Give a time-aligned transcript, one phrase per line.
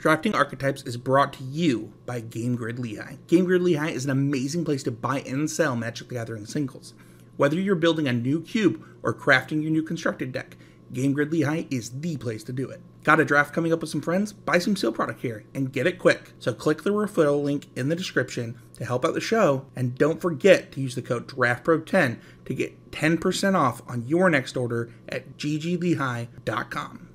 [0.00, 3.16] Drafting Archetypes is brought to you by Game Grid Lehigh.
[3.26, 6.94] Game Grid Lehigh is an amazing place to buy and sell Magic the Gathering singles.
[7.36, 10.56] Whether you're building a new cube or crafting your new constructed deck,
[10.90, 12.80] Game Grid Lehigh is the place to do it.
[13.04, 14.32] Got a draft coming up with some friends?
[14.32, 16.32] Buy some seal product here and get it quick.
[16.38, 20.18] So click the referral link in the description to help out the show, and don't
[20.22, 25.36] forget to use the code DRAFTPRO10 to get 10% off on your next order at
[25.36, 27.08] gglehigh.com.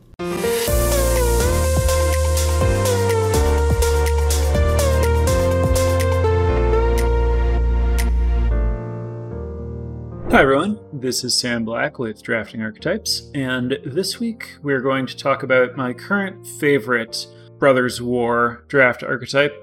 [10.35, 10.77] Hi, everyone.
[10.91, 15.77] This is Sam Black with Drafting Archetypes, and this week we're going to talk about
[15.77, 17.25] my current favorite
[17.57, 19.55] Brothers War draft archetype,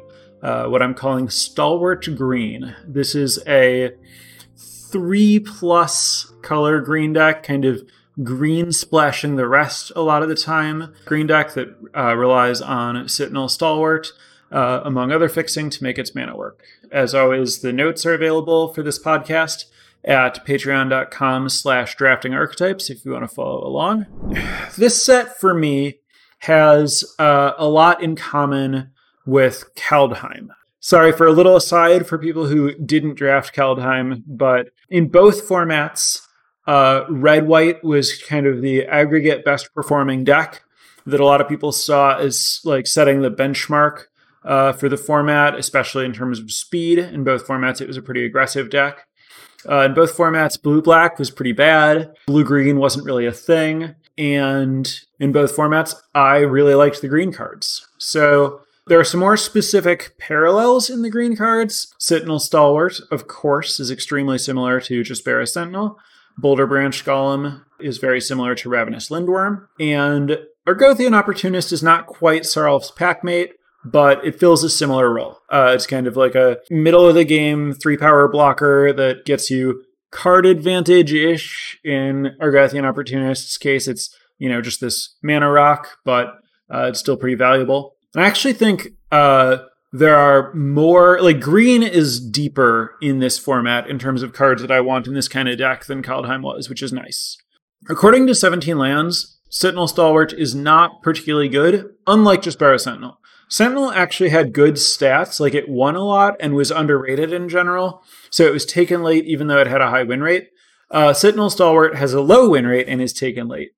[0.42, 2.74] uh, what I'm calling Stalwart Green.
[2.86, 3.90] This is a
[4.56, 7.82] three plus color green deck, kind of
[8.24, 10.94] green splashing the rest a lot of the time.
[11.04, 14.14] Green deck that uh, relies on Sentinel Stalwart.
[14.50, 16.62] Uh, among other fixing to make its mana work.
[16.90, 19.64] As always, the notes are available for this podcast
[20.04, 24.06] at patreon.com slash drafting archetypes if you want to follow along.
[24.76, 25.98] This set for me
[26.40, 28.90] has uh, a lot in common
[29.24, 30.48] with Kaldheim.
[30.80, 36.20] Sorry for a little aside for people who didn't draft Kaldheim, but in both formats,
[36.66, 40.62] uh, red white was kind of the aggregate best performing deck
[41.06, 44.04] that a lot of people saw as like setting the benchmark
[44.44, 46.98] uh, for the format, especially in terms of speed.
[46.98, 49.06] In both formats, it was a pretty aggressive deck.
[49.68, 52.14] Uh, in both formats, blue black was pretty bad.
[52.26, 53.94] Blue green wasn't really a thing.
[54.18, 57.86] And in both formats, I really liked the green cards.
[57.98, 61.94] So there are some more specific parallels in the green cards.
[61.98, 65.98] Sentinel Stalwart, of course, is extremely similar to Jaspera Sentinel.
[66.40, 69.66] Boulderbranch Golem is very similar to Ravenous Lindwurm.
[69.78, 73.52] And Argothian Opportunist is not quite Sarulf's Packmate,
[73.84, 75.38] but it fills a similar role.
[75.50, 79.50] Uh, it's kind of like a middle of the game three power blocker that gets
[79.50, 81.78] you card advantage ish.
[81.84, 86.34] In Argothian Opportunist's case, it's you know just this mana rock, but
[86.72, 87.96] uh, it's still pretty valuable.
[88.14, 89.58] And I actually think uh,
[89.92, 94.70] there are more like green is deeper in this format in terms of cards that
[94.70, 97.36] I want in this kind of deck than Kaldheim was, which is nice.
[97.88, 103.18] According to 17 lands, Sentinel Stalwart is not particularly good, unlike Jaspera Sentinel.
[103.52, 108.02] Sentinel actually had good stats, like it won a lot and was underrated in general.
[108.30, 110.48] So it was taken late, even though it had a high win rate.
[110.90, 113.72] Uh, Sentinel Stalwart has a low win rate and is taken late,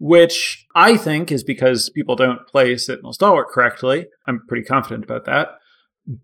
[0.00, 4.08] which I think is because people don't play Sentinel Stalwart correctly.
[4.26, 5.50] I'm pretty confident about that.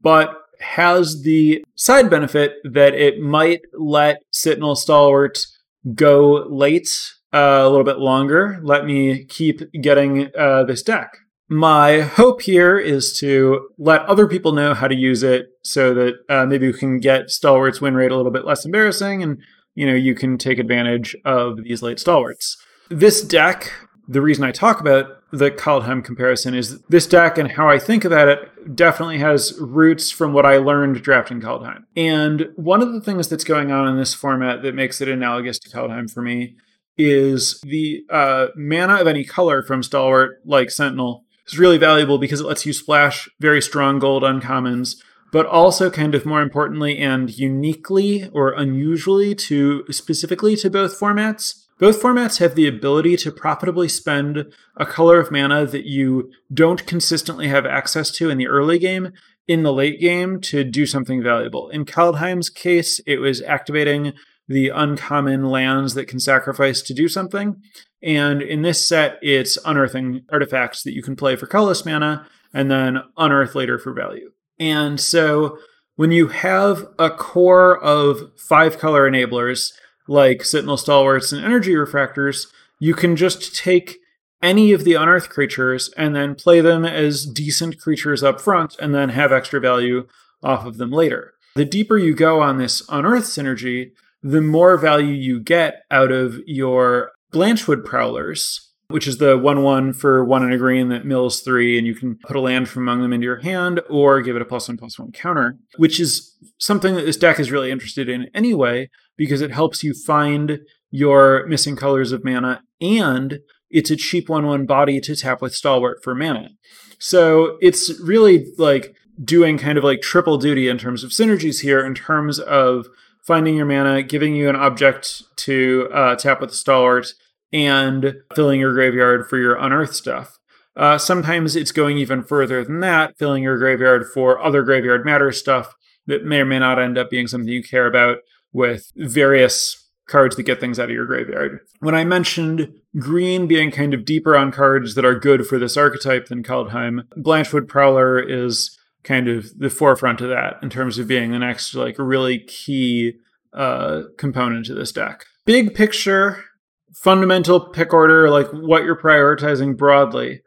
[0.03, 5.47] But has the side benefit that it might let Sentinel Stalwart
[5.95, 6.89] go late
[7.33, 11.19] uh, a little bit longer, let me keep getting uh, this deck.
[11.49, 16.15] My hope here is to let other people know how to use it so that
[16.29, 19.39] uh, maybe we can get Stalwart's win rate a little bit less embarrassing and
[19.75, 22.57] you know you can take advantage of these late Stalwarts.
[22.89, 23.73] This deck,
[24.09, 28.05] the reason I talk about the Kaldheim comparison is this deck and how I think
[28.05, 31.85] about it definitely has roots from what I learned drafting Kaldheim.
[31.97, 35.59] And one of the things that's going on in this format that makes it analogous
[35.61, 36.57] to Kaldheim for me
[36.97, 42.41] is the uh, mana of any color from Stalwart, like Sentinel, is really valuable because
[42.41, 44.97] it lets you splash very strong gold uncommons,
[45.33, 51.63] but also kind of more importantly and uniquely or unusually to specifically to both formats.
[51.79, 54.47] Both formats have the ability to profitably spend
[54.77, 59.13] a color of mana that you don't consistently have access to in the early game
[59.47, 61.69] in the late game to do something valuable.
[61.69, 64.15] In Kaldheim's case, it was activating
[64.49, 67.61] the uncommon lands that can sacrifice to do something.
[68.03, 72.71] And in this set, it's unearthing artifacts that you can play for colorless mana and
[72.71, 74.31] then unearth later for value.
[74.59, 75.59] And so
[75.97, 79.73] when you have a core of five color enablers
[80.07, 82.47] like Sentinel Stalwarts and Energy Refractors,
[82.79, 83.97] you can just take
[84.43, 88.95] any of the unearthed creatures and then play them as decent creatures up front and
[88.95, 90.07] then have extra value
[90.43, 91.33] off of them later.
[91.57, 93.93] The deeper you go on this unearthed synergy,
[94.27, 99.93] the more value you get out of your Blanchwood Prowlers, which is the 1 1
[99.93, 102.83] for 1 and a green that mills 3, and you can put a land from
[102.83, 106.01] among them into your hand or give it a plus 1 plus 1 counter, which
[106.01, 110.59] is something that this deck is really interested in anyway, because it helps you find
[110.91, 113.41] your missing colors of mana and
[113.71, 116.51] it's a cheap 1 1 body to tap with Stalwart for mana.
[116.99, 121.85] So it's really like doing kind of like triple duty in terms of synergies here,
[121.85, 122.87] in terms of
[123.27, 127.13] finding your mana, giving you an object to uh, tap with the Stalwart,
[127.53, 130.39] and filling your graveyard for your unearth stuff.
[130.77, 135.33] Uh, sometimes it's going even further than that, filling your graveyard for other graveyard matter
[135.33, 135.75] stuff
[136.07, 138.19] that may or may not end up being something you care about
[138.53, 141.61] with various cards that get things out of your graveyard.
[141.81, 145.77] When I mentioned green being kind of deeper on cards that are good for this
[145.77, 151.09] archetype than Kaldheim, Blanchwood Prowler is kind of the forefront of that in terms of
[151.09, 153.15] being the next like really key
[153.55, 155.25] uh, component to this deck.
[155.47, 156.45] Big picture,
[156.93, 160.43] fundamental pick order, like what you're prioritizing broadly.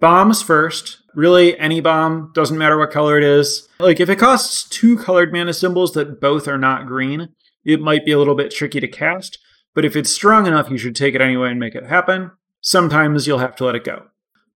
[0.00, 0.98] Bombs first.
[1.14, 3.68] Really, any bomb, doesn't matter what color it is.
[3.80, 7.30] Like, if it costs two colored mana symbols that both are not green,
[7.64, 9.38] it might be a little bit tricky to cast.
[9.74, 12.30] But if it's strong enough, you should take it anyway and make it happen.
[12.60, 14.04] Sometimes you'll have to let it go.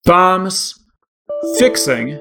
[0.05, 0.75] Bombs,
[1.57, 2.19] fixing.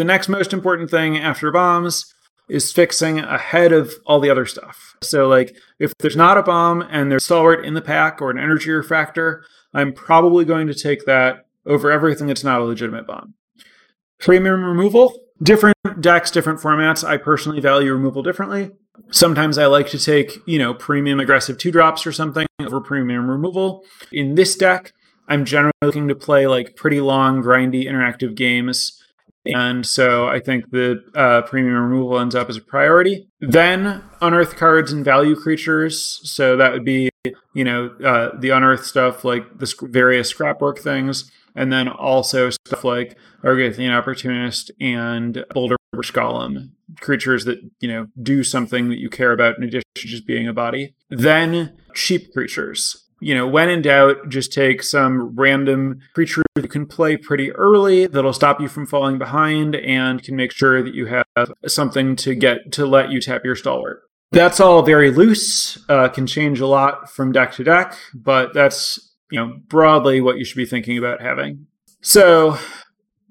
[0.00, 2.14] The next most important thing after bombs
[2.48, 4.96] is fixing ahead of all the other stuff.
[5.02, 8.38] So, like, if there's not a bomb and there's stalwart in the pack or an
[8.38, 9.44] energy refractor,
[9.74, 13.34] I'm probably going to take that over everything that's not a legitimate bomb.
[14.18, 17.06] Premium removal, different decks, different formats.
[17.06, 18.70] I personally value removal differently.
[19.10, 23.28] Sometimes I like to take, you know, premium aggressive two drops or something over premium
[23.28, 23.84] removal.
[24.12, 24.94] In this deck,
[25.28, 28.96] I'm generally looking to play like pretty long, grindy, interactive games.
[29.54, 33.28] And so I think the uh, premium removal ends up as a priority.
[33.40, 36.20] Then unearth cards and value creatures.
[36.24, 37.10] So that would be,
[37.54, 42.84] you know, uh, the unearth stuff like the various scrapwork things and then also stuff
[42.84, 46.70] like Argothian Opportunist and Boulder Golem,
[47.00, 50.48] creatures that, you know, do something that you care about in addition to just being
[50.48, 50.94] a body.
[51.08, 53.06] Then cheap creatures.
[53.20, 58.06] You know, when in doubt, just take some random creature you can play pretty early
[58.06, 62.34] that'll stop you from falling behind and can make sure that you have something to
[62.34, 64.02] get to let you tap your stalwart.
[64.32, 69.10] That's all very loose, uh, can change a lot from deck to deck, but that's
[69.30, 71.66] you know, broadly what you should be thinking about having.
[72.00, 72.58] So,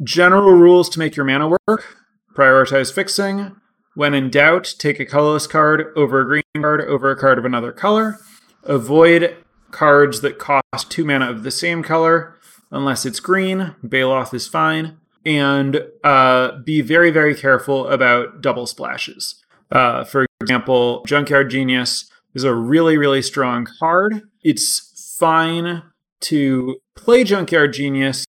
[0.04, 1.98] general rules to make your mana work
[2.36, 3.56] prioritize fixing.
[3.96, 7.46] When in doubt, take a colorless card over a green card over a card of
[7.46, 8.18] another color.
[8.64, 9.36] Avoid
[9.72, 12.36] cards that cost two mana of the same color
[12.72, 13.76] unless it's green.
[13.84, 14.98] Baloth is fine.
[15.26, 19.44] And uh, be very, very careful about double splashes.
[19.72, 24.22] Uh, for example, Junkyard Genius is a really, really strong card.
[24.44, 25.84] It's fine
[26.22, 28.26] to play Junkyard Genius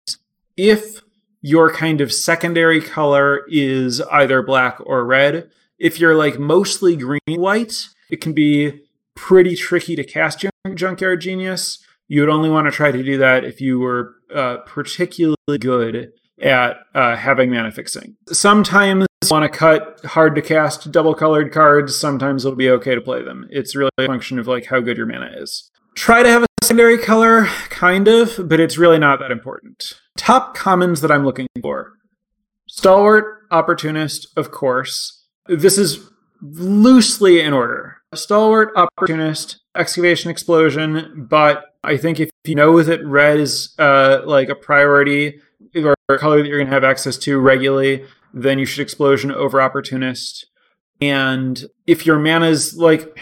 [0.58, 1.02] if
[1.42, 5.50] your kind of secondary color is either black or red.
[5.78, 8.82] If you're like mostly green white, it can be
[9.20, 11.84] pretty tricky to cast Junkyard Genius.
[12.08, 16.14] You would only want to try to do that if you were uh, particularly good
[16.42, 18.16] at uh, having mana fixing.
[18.32, 21.96] Sometimes you want to cut hard to cast double colored cards.
[21.96, 23.46] Sometimes it'll be okay to play them.
[23.52, 25.70] It's really a function of like how good your mana is.
[25.96, 30.00] Try to have a secondary color, kind of, but it's really not that important.
[30.18, 31.94] Top commons that I'm looking for
[32.68, 35.26] Stalwart, Opportunist, of course.
[35.48, 36.10] This is
[36.42, 37.99] loosely in order.
[38.16, 44.50] Stalwart, Opportunist, Excavation Explosion, but I think if you know that red is uh, like
[44.50, 45.40] a priority
[45.76, 49.32] or a color that you're going to have access to regularly, then you should Explosion
[49.32, 50.48] over Opportunist.
[51.02, 53.18] And if your mana is like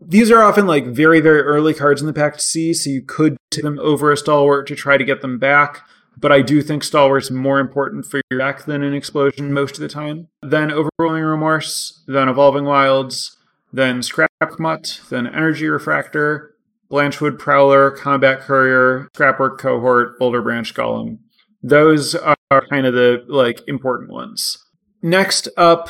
[0.00, 3.02] these are often like very, very early cards in the pack to see, so you
[3.02, 5.82] could take them over a stalwart to try to get them back.
[6.16, 9.80] But I do think stalwart's more important for your deck than an explosion most of
[9.80, 10.28] the time.
[10.42, 13.36] Then overwhelming remorse, then evolving wilds,
[13.74, 16.54] then scrap mutt, then energy refractor,
[16.90, 21.18] Blanchwood Prowler, Combat Courier, Scrapwork Cohort, Boulderbranch Golem.
[21.62, 22.36] Those are
[22.70, 24.58] kind of the like important ones.
[25.02, 25.88] Next up,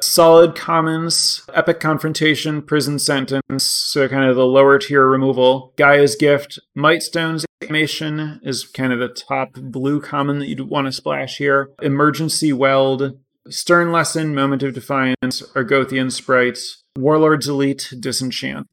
[0.00, 5.72] Solid commons, epic confrontation, prison sentence, so kind of the lower tier removal.
[5.76, 10.92] Gaea's Gift, Mightstone's animation is kind of the top blue common that you'd want to
[10.92, 11.70] splash here.
[11.82, 13.18] Emergency weld,
[13.48, 18.66] stern lesson, moment of defiance, Argothian sprites, warlord's elite, disenchant.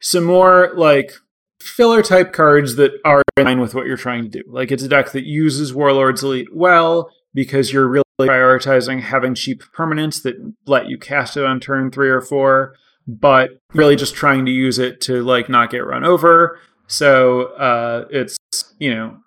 [0.00, 1.12] Some more like
[1.60, 4.42] filler type cards that are in line with what you're trying to do.
[4.48, 9.62] Like it's a deck that uses warlord's elite well because you're really prioritizing having cheap
[9.76, 10.36] permanents that
[10.66, 12.74] let you cast it on turn three or four,
[13.06, 16.58] but really just trying to use it to like not get run over.
[16.86, 18.38] So uh, it's
[18.78, 19.18] you know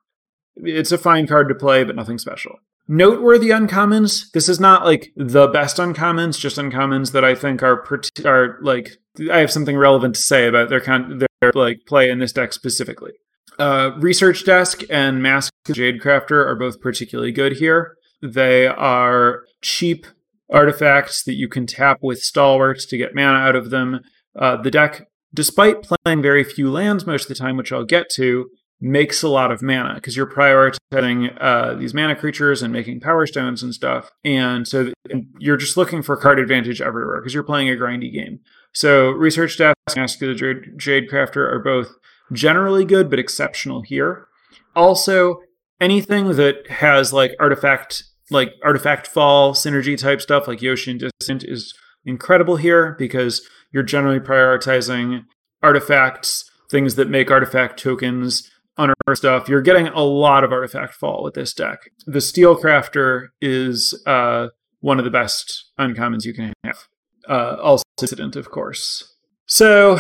[0.55, 2.59] it's a fine card to play, but nothing special.
[2.88, 4.31] Noteworthy uncommons.
[4.33, 7.83] This is not like the best uncommons, just uncommons that I think are
[8.25, 8.97] are like
[9.31, 12.53] I have something relevant to say about their con- their like play in this deck
[12.53, 13.13] specifically.
[13.59, 17.95] Uh, Research Desk and Mask Jade Crafter are both particularly good here.
[18.21, 20.07] They are cheap
[20.51, 24.01] artifacts that you can tap with stalwarts to get mana out of them.
[24.38, 28.09] Uh, the deck, despite playing very few lands most of the time, which I'll get
[28.15, 28.50] to,
[28.81, 33.27] makes a lot of mana because you're prioritizing uh, these mana creatures and making power
[33.27, 34.09] stones and stuff.
[34.25, 34.91] And so
[35.38, 38.39] you're just looking for card advantage everywhere because you're playing a grindy game.
[38.73, 41.93] So Research Desk and Ask the Jade, Jade Crafter are both
[42.33, 44.27] generally good but exceptional here.
[44.75, 45.41] Also,
[45.79, 51.43] anything that has like artifact like artifact fall synergy type stuff like Yoshi and Distant
[51.43, 51.73] is
[52.05, 55.25] incredible here because you're generally prioritizing
[55.61, 59.49] artifacts, things that make artifact tokens, unearth stuff.
[59.49, 61.91] You're getting a lot of artifact fall with this deck.
[62.05, 64.47] The Steel Crafter is uh,
[64.79, 66.87] one of the best uncommons you can have.
[67.27, 69.15] Uh, also, Dissident, of course.
[69.45, 69.99] So,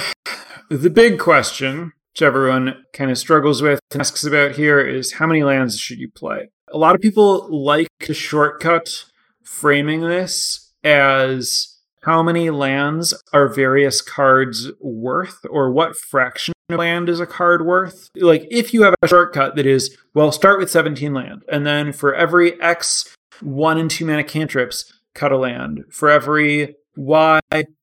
[0.69, 5.27] the big question, which everyone kind of struggles with and asks about here, is how
[5.27, 6.49] many lands should you play?
[6.71, 9.05] A lot of people like to shortcut
[9.43, 17.19] framing this as how many lands are various cards worth or what fraction land is
[17.19, 18.09] a card worth.
[18.15, 21.93] Like if you have a shortcut that is well start with 17 land and then
[21.93, 25.83] for every x 1 and 2 mana cantrips cut a land.
[25.91, 27.39] For every y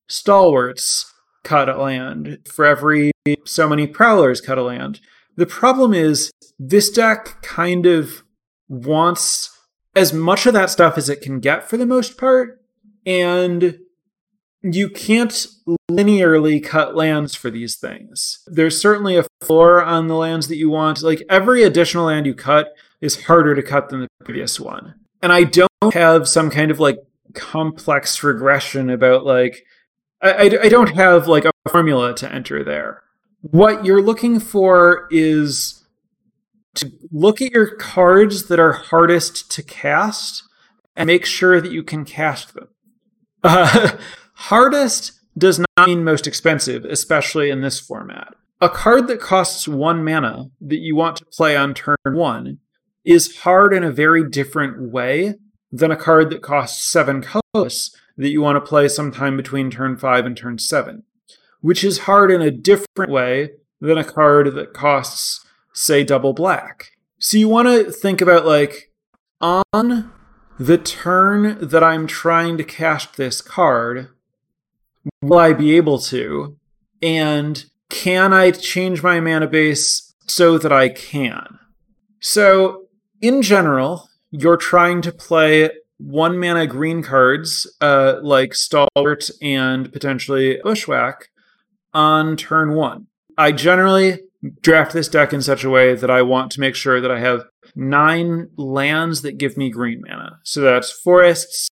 [0.09, 1.13] stalwarts
[1.45, 2.39] cut a land.
[2.51, 3.13] For every
[3.45, 5.01] so many prowlers cut a land.
[5.37, 8.23] The problem is this deck kind of
[8.69, 9.57] wants
[9.95, 12.61] as much of that stuff as it can get for the most part
[13.07, 13.79] and
[14.63, 15.47] you can't
[15.91, 18.41] linearly cut lands for these things.
[18.47, 21.03] There's certainly a floor on the lands that you want.
[21.03, 24.95] Like every additional land you cut is harder to cut than the previous one.
[25.23, 26.99] And I don't have some kind of like
[27.35, 29.65] complex regression about like,
[30.21, 33.03] I, I, I don't have like a formula to enter there.
[33.43, 35.85] What you're looking for is
[36.75, 40.43] to look at your cards that are hardest to cast
[40.97, 42.69] and make sure that you can cast them.
[43.45, 43.97] Uh,
[44.43, 48.35] Hardest does not mean most expensive, especially in this format.
[48.61, 52.59] A card that costs one mana that you want to play on turn one
[53.05, 55.35] is hard in a very different way
[55.73, 59.97] than a card that costs seven colorless that you want to play sometime between turn
[59.97, 61.03] five and turn seven,
[61.61, 66.93] which is hard in a different way than a card that costs, say, double black.
[67.19, 68.93] So you want to think about like
[69.41, 70.13] on
[70.61, 74.11] the turn that I'm trying to cast this card,
[75.23, 76.57] will I be able to?
[77.03, 81.59] And can I change my mana base so that I can?
[82.21, 82.87] So,
[83.21, 90.59] in general, you're trying to play one mana green cards uh, like Stalwart and potentially
[90.63, 91.29] Bushwhack
[91.93, 93.07] on turn one.
[93.37, 94.21] I generally
[94.63, 97.19] draft this deck in such a way that I want to make sure that I
[97.21, 100.39] have nine lands that give me green mana.
[100.45, 101.69] So that's forests,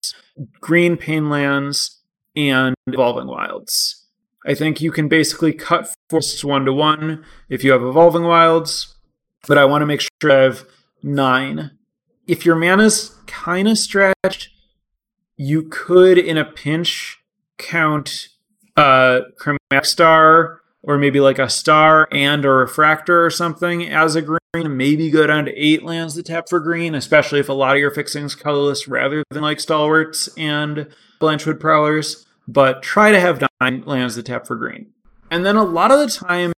[0.61, 2.01] green pain lands,
[2.35, 4.05] and Evolving Wilds.
[4.45, 8.95] I think you can basically cut forests one to one if you have Evolving Wilds,
[9.47, 10.65] but I want to make sure I have
[11.01, 11.71] nine.
[12.27, 14.49] If your mana's kind of stretched,
[15.37, 17.19] you could, in a pinch,
[17.57, 18.29] count
[18.75, 24.21] a Chromatic Star or maybe like a star and a refractor or something as a
[24.21, 24.39] green.
[24.55, 27.79] Maybe go down to eight lands that tap for green, especially if a lot of
[27.79, 33.83] your fixings colorless rather than like stalwarts and Blanchwood Prowlers, but try to have nine
[33.85, 34.87] lands that tap for green.
[35.31, 36.53] And then a lot of the time,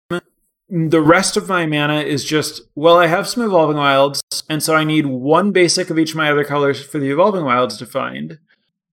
[0.68, 4.76] the rest of my mana is just, well, I have some Evolving Wilds, and so
[4.76, 7.86] I need one basic of each of my other colors for the Evolving Wilds to
[7.86, 8.40] find.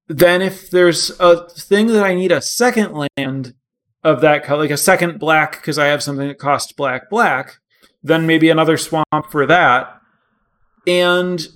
[0.09, 3.55] Then, if there's a thing that I need a second land
[4.05, 7.59] of that color, like a second black, because I have something that costs black, black,
[8.03, 10.01] then maybe another swamp for that.
[10.87, 11.47] And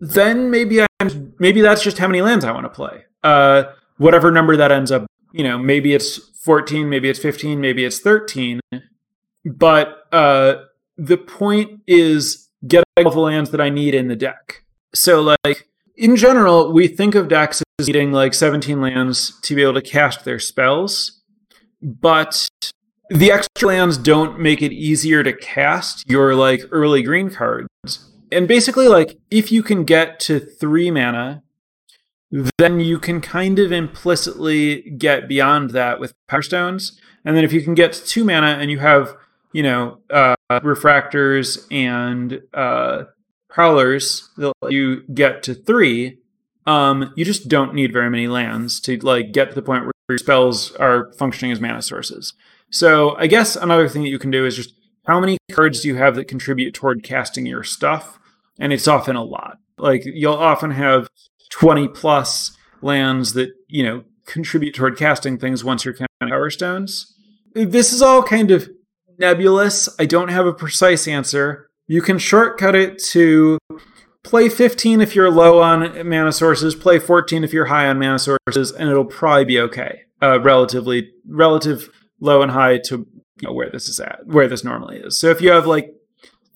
[0.00, 3.04] then maybe I'm maybe that's just how many lands I want to play.
[3.22, 3.64] Uh,
[3.98, 8.00] whatever number that ends up, you know, maybe it's 14, maybe it's 15, maybe it's
[8.00, 8.60] 13.
[9.44, 10.56] But uh,
[10.96, 14.64] the point is getting all the lands that I need in the deck.
[14.94, 19.62] So, like, in general, we think of decks as needing like 17 lands to be
[19.62, 21.20] able to cast their spells,
[21.82, 22.48] but
[23.10, 27.68] the extra lands don't make it easier to cast your like early green cards.
[28.32, 31.42] And basically, like, if you can get to three mana
[32.30, 36.98] then you can kind of implicitly get beyond that with power stones.
[37.24, 39.16] And then if you can get to two mana and you have,
[39.52, 43.04] you know, uh, refractors and uh,
[43.48, 44.30] prowlers
[44.68, 46.18] you get to three,
[46.66, 49.92] um, you just don't need very many lands to like get to the point where
[50.08, 52.34] your spells are functioning as mana sources.
[52.70, 54.74] So I guess another thing that you can do is just
[55.06, 58.18] how many cards do you have that contribute toward casting your stuff?
[58.58, 59.58] And it's often a lot.
[59.78, 61.08] Like you'll often have
[61.50, 67.14] 20 plus lands that, you know, contribute toward casting things once you're counting power stones.
[67.54, 68.68] This is all kind of
[69.18, 69.88] nebulous.
[69.98, 71.68] I don't have a precise answer.
[71.86, 73.58] You can shortcut it to
[74.22, 78.18] play 15 if you're low on mana sources, play 14 if you're high on mana
[78.18, 80.02] sources, and it'll probably be okay.
[80.22, 81.88] Uh, relatively relative
[82.20, 83.06] low and high to
[83.40, 85.18] you know, where this is at, where this normally is.
[85.18, 85.94] So if you have like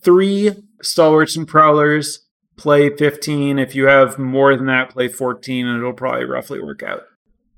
[0.03, 2.24] three stalwarts and prowlers,
[2.57, 3.59] play 15.
[3.59, 7.03] If you have more than that, play 14, and it'll probably roughly work out.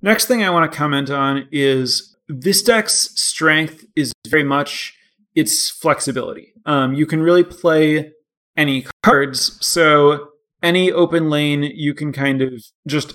[0.03, 4.95] Next thing I want to comment on is this deck's strength is very much
[5.35, 6.53] its flexibility.
[6.65, 8.13] Um, you can really play
[8.57, 9.59] any cards.
[9.65, 10.29] So
[10.63, 13.15] any open lane you can kind of just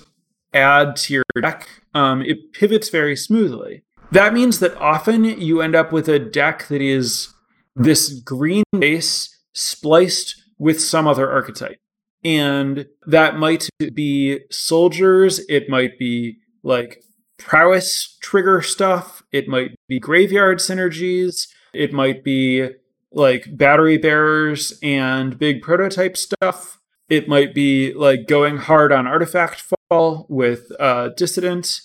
[0.54, 1.68] add to your deck.
[1.94, 3.82] Um, it pivots very smoothly.
[4.10, 7.32] That means that often you end up with a deck that is
[7.74, 11.78] this green base spliced with some other archetype.
[12.24, 17.02] And that might be soldiers, it might be like
[17.38, 22.68] prowess trigger stuff, it might be graveyard synergies, it might be
[23.14, 26.78] like battery bearers and big prototype stuff.
[27.08, 31.80] It might be like going hard on artifact fall with uh, dissident.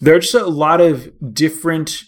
[0.00, 2.02] There are just a lot of different,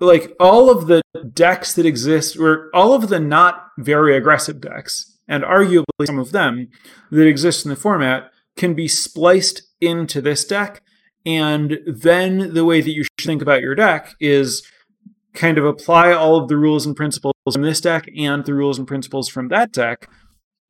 [0.00, 5.07] like all of the decks that exist, or all of the not very aggressive decks,
[5.28, 6.68] and arguably some of them
[7.10, 10.82] that exist in the format, can be spliced into this deck.
[11.26, 14.66] And then the way that you should think about your deck is
[15.34, 18.78] kind of apply all of the rules and principles from this deck and the rules
[18.78, 20.08] and principles from that deck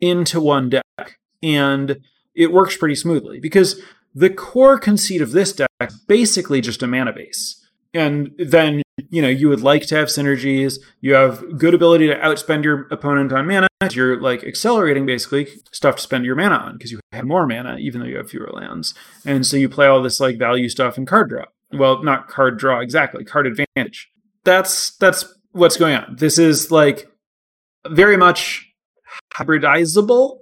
[0.01, 1.19] into one deck.
[1.43, 2.01] And
[2.35, 3.81] it works pretty smoothly because
[4.15, 7.65] the core conceit of this deck is basically just a mana base.
[7.95, 10.79] And then, you know, you would like to have synergies.
[11.01, 13.69] You have good ability to outspend your opponent on mana.
[13.91, 17.77] You're like accelerating basically stuff to spend your mana on because you have more mana,
[17.79, 18.95] even though you have fewer lands.
[19.25, 21.45] And so you play all this like value stuff and card draw.
[21.73, 24.11] Well, not card draw exactly, card advantage
[24.49, 26.17] that's that's what's going on.
[26.19, 27.11] This is like
[27.87, 28.67] very much
[29.35, 30.39] hybridizable,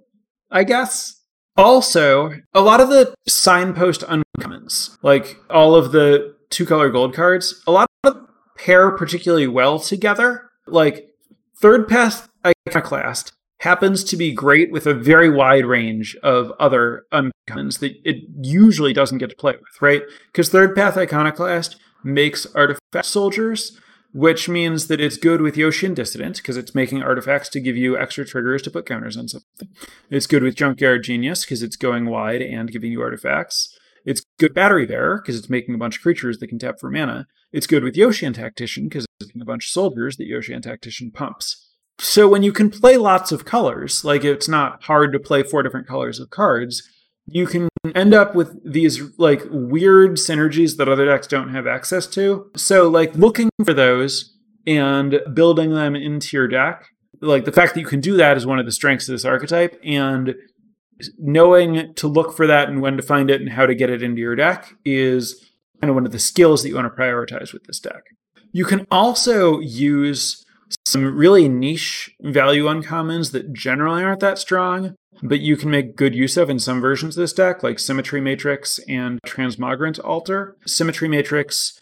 [0.50, 1.20] I guess.
[1.56, 7.62] Also, a lot of the signpost uncommons, like all of the two color gold cards,
[7.66, 7.85] a lot
[8.56, 10.50] pair particularly well together.
[10.66, 11.08] Like
[11.60, 17.78] third path iconoclast happens to be great with a very wide range of other uncommons
[17.78, 20.02] that it usually doesn't get to play with, right?
[20.26, 23.78] Because third path iconoclast makes artifact soldiers
[24.16, 27.98] which means that it's good with Yotian Dissident because it's making artifacts to give you
[27.98, 29.68] extra triggers to put counters on something.
[30.08, 33.75] It's good with Junkyard Genius because it's going wide and giving you artifacts.
[34.06, 36.90] It's good Battery Bearer because it's making a bunch of creatures that can tap for
[36.90, 37.26] mana.
[37.52, 41.10] It's good with Yotian Tactician because it's making a bunch of soldiers that Yotian Tactician
[41.10, 41.74] pumps.
[41.98, 45.62] So when you can play lots of colors, like it's not hard to play four
[45.62, 46.88] different colors of cards,
[47.26, 52.06] you can end up with these like weird synergies that other decks don't have access
[52.08, 52.50] to.
[52.54, 56.84] So like looking for those and building them into your deck,
[57.20, 59.24] like the fact that you can do that is one of the strengths of this
[59.24, 60.34] archetype and
[61.18, 64.02] knowing to look for that and when to find it and how to get it
[64.02, 67.52] into your deck is kind of one of the skills that you want to prioritize
[67.52, 68.04] with this deck.
[68.52, 70.44] You can also use
[70.86, 76.14] some really niche value uncommons that generally aren't that strong but you can make good
[76.14, 80.56] use of in some versions of this deck, like Symmetry Matrix and Transmogrant Altar.
[80.66, 81.80] Symmetry Matrix,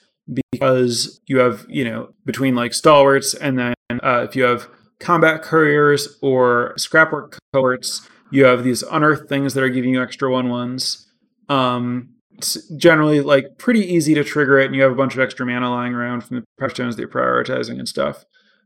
[0.53, 4.69] because you have, you know, between like stalwarts and then uh, if you have
[5.01, 10.29] combat couriers or scrapwork cohorts, you have these unearthed things that are giving you extra
[10.29, 11.07] one ones.
[11.49, 15.21] Um, it's generally like pretty easy to trigger it, and you have a bunch of
[15.21, 18.25] extra mana lying around from the pressure stones that you're prioritizing and stuff.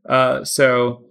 [0.09, 1.05] Uh, so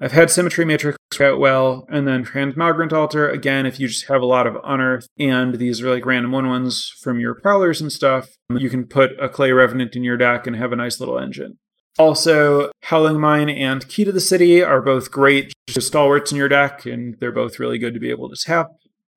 [0.00, 4.06] I've had Symmetry Matrix work out well, and then Transmogrant Altar, again, if you just
[4.06, 7.80] have a lot of Unearth and these are like random one ones from your Prowlers
[7.80, 11.00] and stuff, you can put a Clay Revenant in your deck and have a nice
[11.00, 11.58] little engine.
[11.98, 16.84] Also, Howling Mine and Key to the City are both great stalwarts in your deck,
[16.84, 18.68] and they're both really good to be able to tap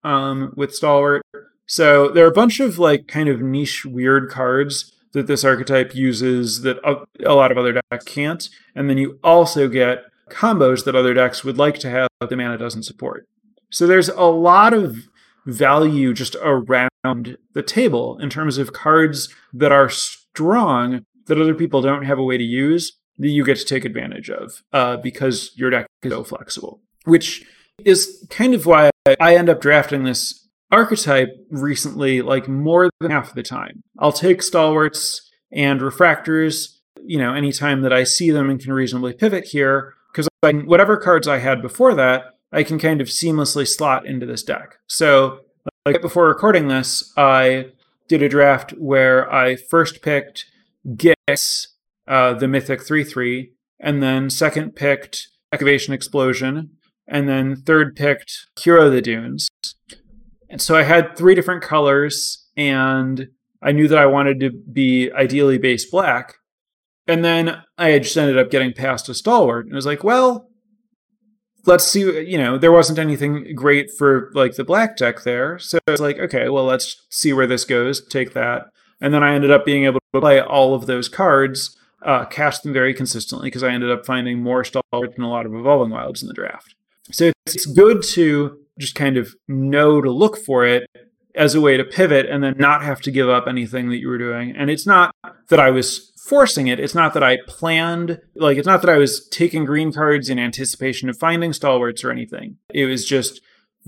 [0.04, 1.22] um, with Stalwart.
[1.66, 5.94] So there are a bunch of like kind of niche, weird cards that this archetype
[5.96, 6.78] uses that
[7.26, 8.48] a lot of other decks can't.
[8.76, 12.36] And then you also get combos that other decks would like to have but the
[12.36, 13.28] mana doesn't support.
[13.72, 15.08] So there's a lot of
[15.46, 21.82] value just around the table in terms of cards that are strong that other people
[21.82, 25.52] don't have a way to use that you get to take advantage of uh, because
[25.56, 27.46] your deck is so flexible, which
[27.86, 28.90] is kind of why
[29.20, 33.84] I end up drafting this archetype recently, like more than half the time.
[33.98, 39.14] I'll take stalwarts and refractors, you know, anytime that I see them and can reasonably
[39.14, 44.06] pivot here, because whatever cards I had before that, I can kind of seamlessly slot
[44.06, 44.80] into this deck.
[44.88, 45.42] So,
[45.86, 47.68] like before recording this, I
[48.08, 50.46] did a draft where I first picked
[50.88, 51.68] Gix,
[52.08, 56.72] uh, the Mythic 3 3, and then second picked Excavation Explosion,
[57.08, 59.48] and then third picked Hero of the Dunes.
[60.50, 63.28] And so I had three different colors, and
[63.62, 66.36] I knew that I wanted to be ideally base black.
[67.08, 70.48] And then I just ended up getting past a stalwart, and I was like, well,
[71.66, 72.02] let's see.
[72.02, 76.02] You know, there wasn't anything great for like the black deck there, so I was
[76.02, 78.06] like, okay, well, let's see where this goes.
[78.08, 78.68] Take that,
[79.02, 82.64] and then I ended up being able to play all of those cards uh, cast
[82.64, 85.92] them very consistently because I ended up finding more stalwarts and a lot of evolving
[85.92, 86.76] wilds in the draft.
[87.12, 90.90] So it's good to just kind of know to look for it
[91.36, 94.08] as a way to pivot and then not have to give up anything that you
[94.08, 94.56] were doing.
[94.56, 95.14] And it's not
[95.50, 96.80] that I was forcing it.
[96.80, 100.40] It's not that I planned, like, it's not that I was taking green cards in
[100.40, 102.58] anticipation of finding stalwarts or anything.
[102.74, 103.42] It was just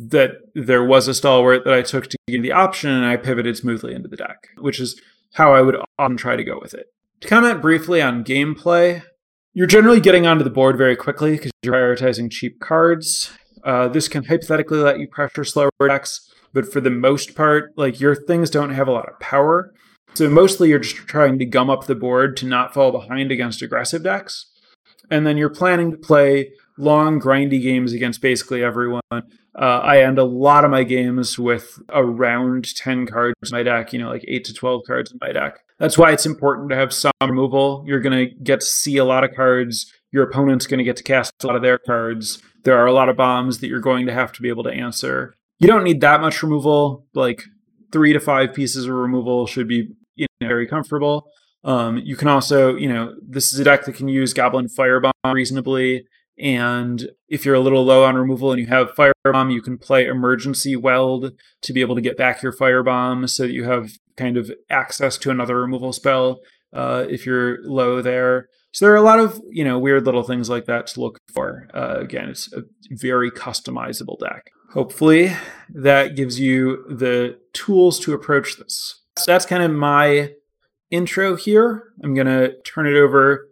[0.09, 3.57] that there was a stalwart that I took to give the option and I pivoted
[3.57, 4.99] smoothly into the deck, which is
[5.33, 6.87] how I would often try to go with it.
[7.21, 9.03] To comment briefly on gameplay,
[9.53, 13.31] you're generally getting onto the board very quickly because you're prioritizing cheap cards.
[13.63, 17.99] Uh, this can hypothetically let you pressure slower decks, but for the most part, like
[17.99, 19.73] your things don't have a lot of power.
[20.13, 23.61] So mostly you're just trying to gum up the board to not fall behind against
[23.61, 24.47] aggressive decks.
[25.09, 29.01] And then you're planning to play long, grindy games against basically everyone.
[29.53, 33.91] Uh, I end a lot of my games with around 10 cards in my deck,
[33.91, 35.59] you know, like 8 to 12 cards in my deck.
[35.77, 37.83] That's why it's important to have some removal.
[37.85, 39.91] You're going to get to see a lot of cards.
[40.11, 42.41] Your opponent's going to get to cast a lot of their cards.
[42.63, 44.71] There are a lot of bombs that you're going to have to be able to
[44.71, 45.35] answer.
[45.59, 47.07] You don't need that much removal.
[47.13, 47.43] Like
[47.91, 51.29] three to five pieces of removal should be you know, very comfortable.
[51.63, 55.11] Um, you can also, you know, this is a deck that can use Goblin Firebomb
[55.25, 56.05] reasonably.
[56.39, 60.05] And if you're a little low on removal and you have Firebomb, you can play
[60.05, 64.37] Emergency Weld to be able to get back your Firebomb so that you have kind
[64.37, 66.39] of access to another removal spell
[66.73, 68.47] uh, if you're low there.
[68.71, 71.19] So there are a lot of you know weird little things like that to look
[71.33, 71.67] for.
[71.73, 74.49] Uh, again, it's a very customizable deck.
[74.73, 75.35] Hopefully,
[75.69, 79.01] that gives you the tools to approach this.
[79.17, 80.31] So that's kind of my
[80.89, 81.83] intro here.
[82.01, 83.49] I'm gonna turn it over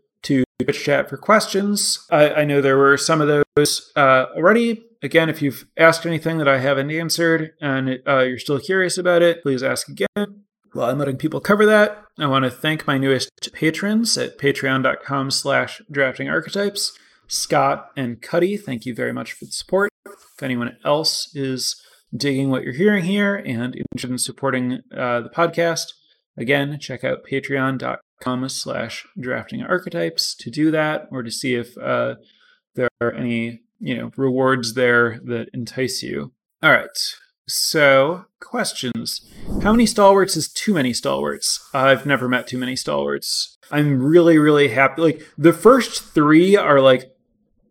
[0.60, 2.06] to Twitch chat for questions.
[2.10, 4.86] I, I know there were some of those uh, already.
[5.02, 9.22] Again, if you've asked anything that I haven't answered and uh, you're still curious about
[9.22, 10.44] it, please ask again.
[10.74, 15.32] While I'm letting people cover that, I want to thank my newest patrons at patreon.com
[15.32, 16.98] slash drafting archetypes.
[17.28, 19.90] Scott and Cuddy, thank you very much for the support.
[20.06, 21.82] If anyone else is
[22.16, 25.94] digging what you're hearing here and interested in supporting uh, the podcast,
[26.38, 28.00] again, check out patreon.com
[28.50, 32.16] slash drafting archetypes to do that or to see if uh,
[32.76, 36.32] there are any you know rewards there that entice you.
[36.62, 36.90] All right.
[37.48, 39.28] So, questions.
[39.64, 41.68] How many stalwarts is too many stalwarts?
[41.74, 43.58] I've never met too many stalwarts.
[43.72, 45.02] I'm really, really happy.
[45.02, 47.12] Like, the first three are like,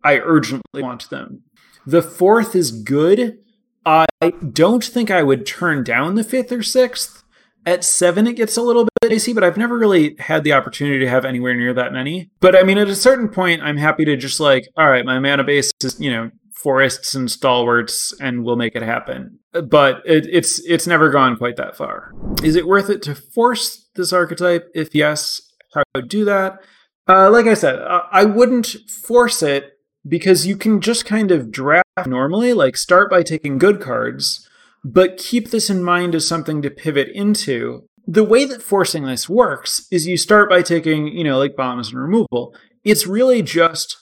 [0.03, 1.43] I urgently want them.
[1.85, 3.39] The fourth is good.
[3.85, 4.05] I
[4.51, 7.23] don't think I would turn down the fifth or sixth.
[7.65, 10.99] At seven, it gets a little bit dicey, but I've never really had the opportunity
[10.99, 12.31] to have anywhere near that many.
[12.39, 15.19] But I mean, at a certain point, I'm happy to just like, all right, my
[15.19, 19.39] mana base is, you know, forests and stalwarts and we'll make it happen.
[19.53, 22.11] But it, it's it's never gone quite that far.
[22.43, 24.69] Is it worth it to force this archetype?
[24.75, 25.41] If yes,
[25.73, 26.59] how would do that?
[27.07, 27.79] Uh, like I said,
[28.11, 29.71] I wouldn't force it
[30.07, 34.47] because you can just kind of draft normally, like start by taking good cards,
[34.83, 37.87] but keep this in mind as something to pivot into.
[38.07, 41.89] The way that forcing this works is you start by taking, you know, like bombs
[41.89, 42.55] and removal.
[42.83, 43.97] It's really just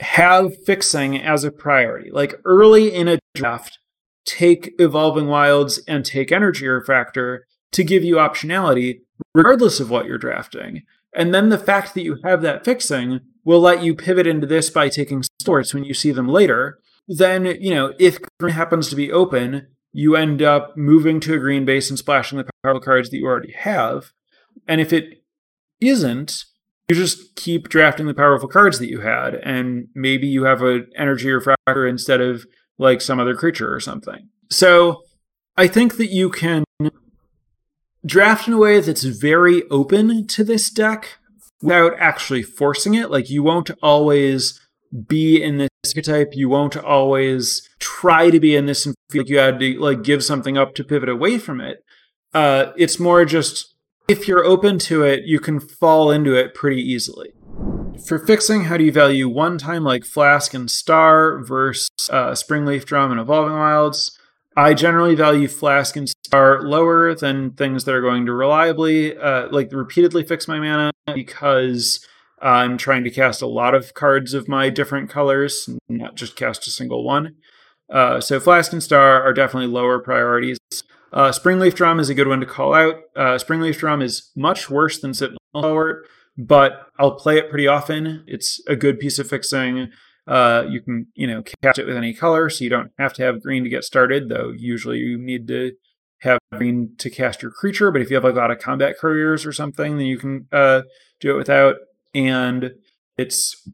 [0.00, 2.10] have fixing as a priority.
[2.10, 3.78] Like early in a draft,
[4.24, 9.00] take Evolving Wilds and take Energy Refractor to give you optionality,
[9.34, 10.82] regardless of what you're drafting.
[11.14, 14.68] And then the fact that you have that fixing will let you pivot into this
[14.70, 16.78] by taking stalwarts when you see them later.
[17.08, 21.38] Then, you know, if green happens to be open, you end up moving to a
[21.38, 24.12] green base and splashing the powerful cards that you already have.
[24.66, 25.22] And if it
[25.80, 26.44] isn't,
[26.88, 30.88] you just keep drafting the powerful cards that you had, and maybe you have an
[30.96, 32.46] energy refractor instead of
[32.78, 34.28] like some other creature or something.
[34.50, 35.02] So
[35.56, 36.64] I think that you can
[38.06, 41.18] draft in a way that's very open to this deck
[41.60, 43.10] without actually forcing it.
[43.10, 44.60] Like you won't always
[45.06, 46.34] be in this archetype.
[46.34, 50.02] You won't always try to be in this and feel like you had to like
[50.02, 51.84] give something up to pivot away from it.
[52.34, 53.74] Uh, it's more just
[54.08, 57.32] if you're open to it, you can fall into it pretty easily.
[58.06, 62.84] For fixing, how do you value one time like Flask and Star versus uh, Springleaf
[62.84, 64.18] Drum and Evolving Wilds?
[64.56, 69.48] I generally value Flask and Star lower than things that are going to reliably, uh,
[69.50, 72.06] like repeatedly fix my mana because
[72.40, 76.66] I'm trying to cast a lot of cards of my different colors, not just cast
[76.66, 77.36] a single one.
[77.90, 80.58] Uh, so Flask and Star are definitely lower priorities.
[81.12, 82.96] Uh, Springleaf Drum is a good one to call out.
[83.16, 88.24] Uh, Springleaf Drum is much worse than Sentinel Stalwart, but I'll play it pretty often.
[88.26, 89.90] It's a good piece of fixing.
[90.26, 93.22] Uh, you can, you know, cast it with any color, so you don't have to
[93.22, 95.72] have green to get started, though usually you need to
[96.20, 97.90] have green to cast your creature.
[97.90, 100.46] But if you have like a lot of combat couriers or something, then you can
[100.52, 100.82] uh,
[101.20, 101.76] do it without.
[102.18, 102.72] And
[103.16, 103.68] it's,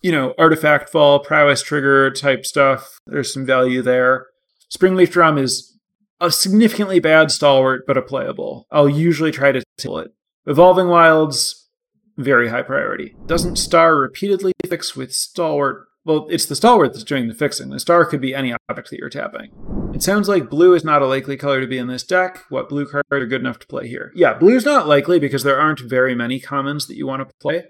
[0.00, 2.98] you know, artifact fall, prowess trigger type stuff.
[3.06, 4.26] There's some value there.
[4.74, 5.76] Springleaf Drum is
[6.20, 8.66] a significantly bad stalwart, but a playable.
[8.70, 10.12] I'll usually try to kill it.
[10.46, 11.68] Evolving Wilds,
[12.16, 13.14] very high priority.
[13.26, 17.70] Doesn't Star repeatedly fix with Stalwart well, it's the stalwart that's doing the fixing.
[17.70, 19.50] The star could be any object that you're tapping.
[19.94, 22.44] It sounds like blue is not a likely color to be in this deck.
[22.48, 24.10] What blue cards are good enough to play here?
[24.14, 27.64] Yeah, blue's not likely because there aren't very many commons that you want to play.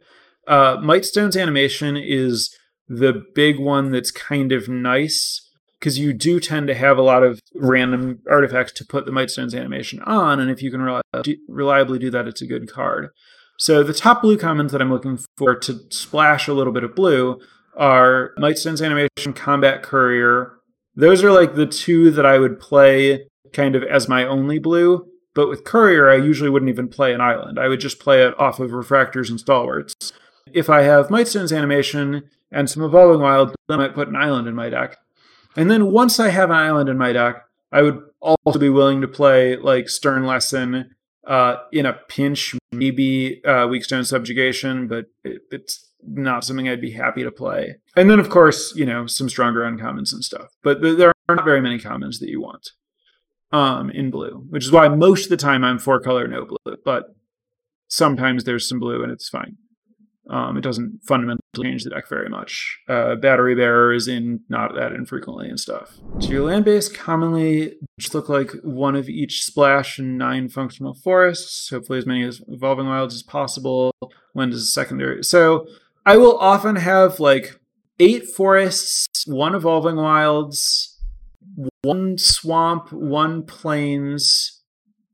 [0.46, 2.56] Uh, Mightstone's animation is
[2.88, 7.24] the big one that's kind of nice because you do tend to have a lot
[7.24, 10.80] of random artifacts to put the Mightstone's animation on, and if you can
[11.48, 13.08] reliably do that, it's a good card.
[13.58, 16.94] So the top blue commons that I'm looking for to splash a little bit of
[16.94, 17.40] blue
[17.76, 20.52] are Mightstone's Animation, Combat Courier.
[20.94, 25.06] Those are like the two that I would play kind of as my only blue.
[25.34, 27.58] But with Courier, I usually wouldn't even play an island.
[27.58, 30.12] I would just play it off of Refractors and Stalwarts.
[30.52, 34.54] If I have Mightstone's Animation and some Evolving Wild, I might put an island in
[34.54, 34.98] my deck.
[35.56, 39.00] And then once I have an island in my deck, I would also be willing
[39.00, 40.94] to play like Stern Lesson,
[41.26, 46.92] uh, in a pinch, maybe uh, Weakstone Subjugation, but it, it's not something I'd be
[46.92, 47.76] happy to play.
[47.96, 50.48] And then, of course, you know, some stronger uncommons and stuff.
[50.62, 52.70] But there are not very many commons that you want
[53.52, 56.76] um, in blue, which is why most of the time I'm four color, no blue.
[56.84, 57.14] But
[57.88, 59.56] sometimes there's some blue and it's fine.
[60.30, 62.78] Um, it doesn't fundamentally change the deck very much.
[62.88, 65.98] Uh, battery bearer is in not that infrequently and stuff.
[66.20, 70.94] So your land base commonly just look like one of each splash and nine functional
[70.94, 71.68] forests.
[71.70, 73.92] Hopefully as many as evolving wilds as possible.
[74.32, 75.24] When does a secondary?
[75.24, 75.66] So
[76.04, 77.60] I will often have like
[78.00, 80.98] eight forests, one evolving wilds,
[81.82, 84.62] one swamp, one plains,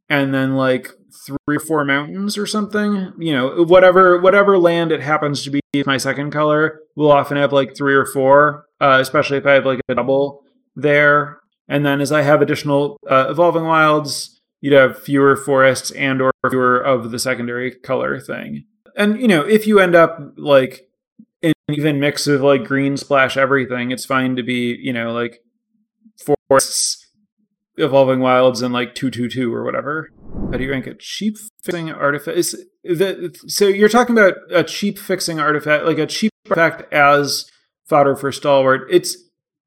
[0.09, 0.88] and then like
[1.27, 3.12] three or four mountains or something.
[3.18, 7.53] You know, whatever whatever land it happens to be my second color, we'll often have
[7.53, 10.42] like three or four, uh, especially if I have like a double
[10.74, 11.40] there.
[11.68, 16.33] And then as I have additional uh, evolving wilds, you'd have fewer forests and or
[16.48, 18.64] fewer of the secondary color thing
[18.98, 20.90] and you know, if you end up like
[21.42, 25.40] an even mix of like green splash everything, it's fine to be, you know, like
[26.50, 27.06] forests,
[27.76, 30.11] evolving wilds, and like two two two or whatever.
[30.50, 32.37] How do you rank a cheap fixing artifact?
[32.37, 37.48] Is the, so you're talking about a cheap fixing artifact, like a cheap artifact as
[37.87, 38.88] fodder for stalwart.
[38.90, 39.16] It's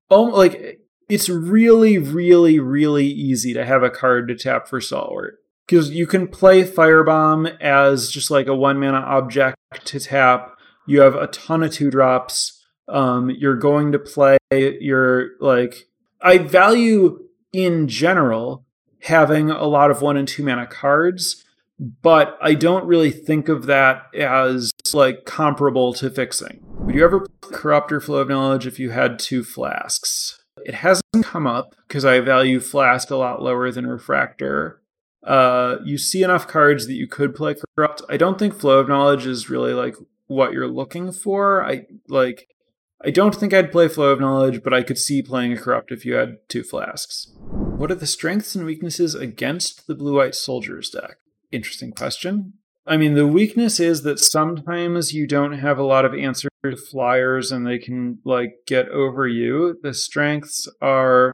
[0.10, 5.41] almost like it's really, really, really easy to have a card to tap for stalwart
[5.66, 10.58] because you can play Firebomb as just like a one mana object to tap.
[10.86, 12.64] You have a ton of two drops.
[12.88, 15.88] Um, you're going to play your like.
[16.22, 17.20] I value
[17.54, 18.66] in general
[19.04, 21.44] having a lot of one and two mana cards,
[21.80, 26.64] but I don't really think of that as like comparable to fixing.
[26.80, 30.44] Would you ever corrupt or flow of knowledge if you had two flasks?
[30.66, 34.81] It hasn't come up because I value flask a lot lower than refractor
[35.24, 38.02] uh, you see enough cards that you could play corrupt.
[38.10, 39.96] I don't think flow of knowledge is really like
[40.28, 41.64] what you're looking for.
[41.64, 42.48] I like
[43.04, 45.92] I don't think I'd play flow of knowledge, but I could see playing a corrupt
[45.92, 47.34] if you had two flasks.
[47.40, 51.18] What are the strengths and weaknesses against the blue white soldiers deck?
[51.52, 52.54] Interesting question.
[52.86, 56.50] I mean, the weakness is that sometimes you don't have a lot of answer
[56.92, 59.80] flyers and they can like get over you.
[59.82, 61.34] The strengths are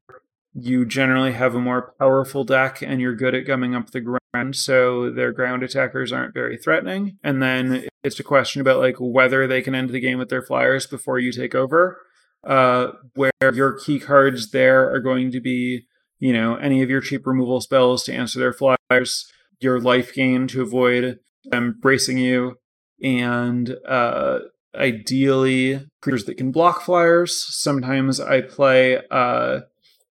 [0.59, 4.55] you generally have a more powerful deck and you're good at gumming up the ground,
[4.55, 7.17] so their ground attackers aren't very threatening.
[7.23, 10.41] And then it's a question about like whether they can end the game with their
[10.41, 11.99] flyers before you take over.
[12.43, 15.85] Uh, where your key cards there are going to be,
[16.19, 20.47] you know, any of your cheap removal spells to answer their flyers, your life gain
[20.47, 22.55] to avoid them bracing you,
[23.03, 24.39] and uh,
[24.75, 27.43] ideally creatures that can block flyers.
[27.53, 29.61] Sometimes I play uh,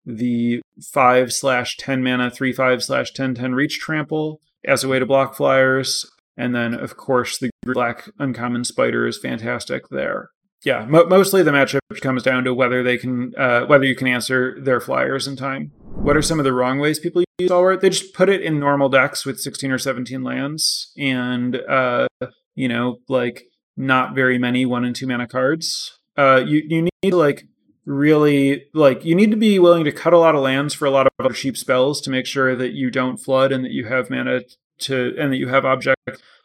[0.07, 0.61] the
[0.93, 5.07] five slash ten mana three five slash ten ten reach trample as a way to
[5.07, 10.31] block flyers, and then of course the black uncommon spider is fantastic there.
[10.65, 14.07] Yeah, mo- mostly the matchup comes down to whether they can uh, whether you can
[14.07, 15.73] answer their flyers in time.
[15.83, 17.81] What are some of the wrong ways people use Stalwart?
[17.81, 22.07] They just put it in normal decks with 16 or 17 lands, and uh,
[22.55, 23.45] you know, like
[23.77, 25.99] not very many one and two mana cards.
[26.17, 27.47] Uh, you you need to like
[27.87, 30.91] really like you need to be willing to cut a lot of lands for a
[30.91, 33.87] lot of other cheap spells to make sure that you don't flood and that you
[33.87, 34.41] have mana
[34.79, 35.97] to and that you have object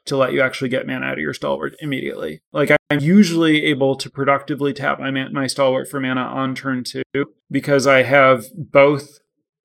[0.05, 2.41] to let you actually get mana out of your stalwart immediately.
[2.53, 6.83] Like I'm usually able to productively tap my man- my stalwart for mana on turn
[6.83, 7.03] two
[7.49, 9.19] because I have both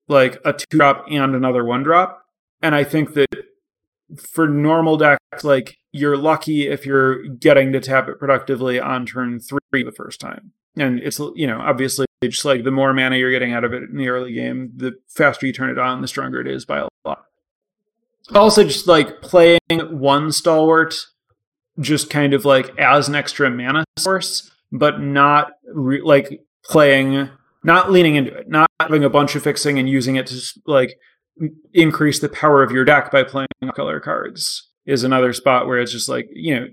[0.07, 2.23] like a two drop and another one drop,
[2.61, 3.27] and I think that
[4.17, 9.39] for normal decks, like you're lucky if you're getting to tap it productively on turn
[9.39, 10.53] three the first time.
[10.79, 13.83] And it's you know obviously just like the more mana you're getting out of it
[13.83, 16.79] in the early game, the faster you turn it on, the stronger it is by
[16.79, 17.25] a lot.
[18.33, 20.95] Also just like playing one stalwart
[21.79, 27.29] just kind of like as an extra mana source but not re- like playing
[27.63, 30.97] not leaning into it not having a bunch of fixing and using it to like
[31.73, 35.91] increase the power of your deck by playing color cards is another spot where it's
[35.91, 36.67] just like you know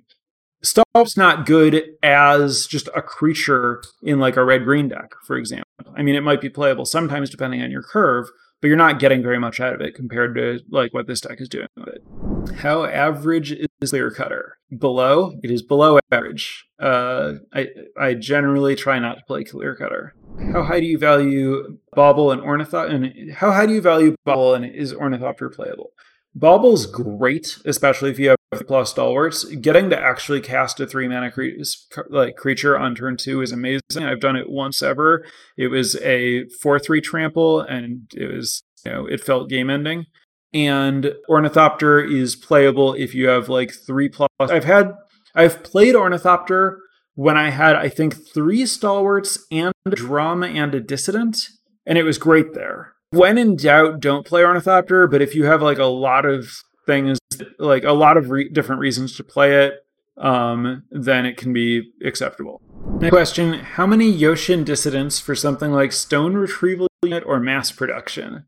[0.64, 5.68] Stalwart's not good as just a creature in like a red green deck, for example.
[5.94, 8.29] I mean, it might be playable sometimes depending on your curve,
[8.61, 11.40] but you're not getting very much out of it compared to like what this deck
[11.40, 12.57] is doing with it.
[12.57, 14.57] How average is Clear Cutter?
[14.77, 16.66] Below, it is below average.
[16.81, 20.14] Uh, I I generally try not to play Clear Cutter.
[20.53, 22.92] How high do you value Bauble and Ornithopter?
[22.92, 25.90] And how high do you value Bauble and is Ornithopter playable?
[26.35, 29.45] Bauble's great, especially if you have plus stalwarts.
[29.45, 33.81] Getting to actually cast a three mana cre- like creature on turn two is amazing.
[33.97, 35.25] I've done it once ever.
[35.57, 40.07] It was a four three trample, and it was you know it felt game ending.
[40.53, 44.29] And Ornithopter is playable if you have like three plus.
[44.38, 44.93] I've had
[45.35, 46.79] I've played Ornithopter
[47.14, 51.38] when I had I think three stalwarts and a drum and a dissident,
[51.87, 55.07] and it was great there when in doubt, don't play Ornithopter.
[55.07, 56.51] But if you have like a lot of
[56.87, 57.19] things,
[57.59, 59.85] like a lot of re- different reasons to play it,
[60.16, 62.61] um, then it can be acceptable.
[63.01, 68.44] Next question How many Yotian dissidents for something like Stone Retrieval Unit or Mass Production?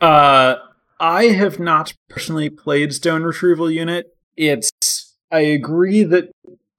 [0.00, 0.56] Uh,
[1.00, 4.16] I have not personally played Stone Retrieval Unit.
[4.36, 4.70] It's,
[5.30, 6.30] I agree that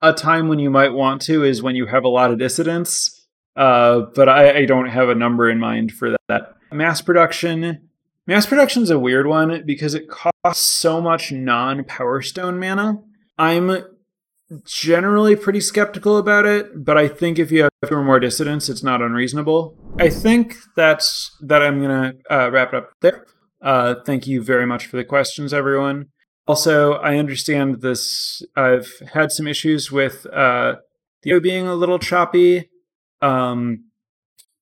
[0.02, 3.26] a time when you might want to is when you have a lot of dissidents.
[3.56, 7.89] Uh, but I, I don't have a number in mind for that mass production
[8.26, 12.98] mass production is a weird one because it costs so much non-power stone mana.
[13.38, 13.84] I'm
[14.64, 18.68] generally pretty skeptical about it but i think if you have two or more dissidents
[18.68, 19.76] it's not unreasonable.
[19.98, 23.26] I think that's that i'm gonna uh, wrap it up there.
[23.62, 26.06] Uh, thank you very much for the questions everyone.
[26.46, 30.76] Also i understand this i've had some issues with uh,
[31.22, 32.70] the being a little choppy.
[33.22, 33.89] Um,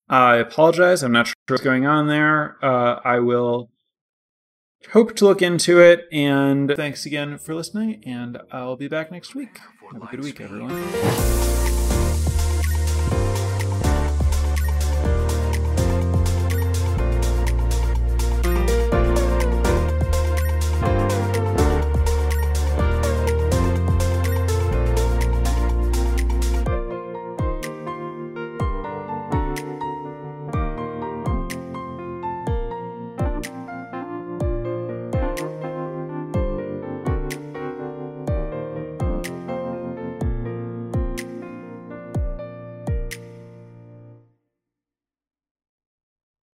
[0.09, 1.03] I apologize.
[1.03, 2.57] I'm not sure what's going on there.
[2.65, 3.71] Uh, I will
[4.93, 6.09] hope to look into it.
[6.11, 8.03] And thanks again for listening.
[8.07, 9.59] And I'll be back next week.
[9.93, 11.78] Have a good week, everyone.